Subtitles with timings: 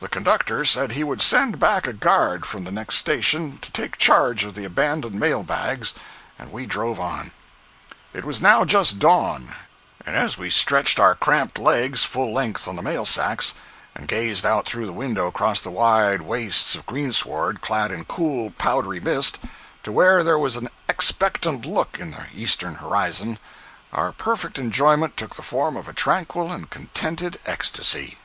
[0.00, 3.98] The conductor said he would send back a guard from the next station to take
[3.98, 5.92] charge of the abandoned mail bags,
[6.38, 7.30] and we drove on.
[8.14, 9.54] It was now just dawn;
[10.06, 13.52] and as we stretched our cramped legs full length on the mail sacks,
[13.94, 18.52] and gazed out through the windows across the wide wastes of greensward clad in cool,
[18.56, 19.40] powdery mist,
[19.82, 23.38] to where there was an expectant look in the eastern horizon,
[23.92, 28.16] our perfect enjoyment took the form of a tranquil and contented ecstasy.